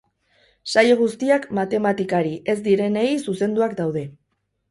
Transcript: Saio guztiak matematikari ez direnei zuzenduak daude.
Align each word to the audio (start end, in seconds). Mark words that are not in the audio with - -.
Saio 0.75 0.95
guztiak 1.01 1.43
matematikari 1.59 2.33
ez 2.55 2.57
direnei 2.71 3.05
zuzenduak 3.27 3.79
daude. 3.83 4.05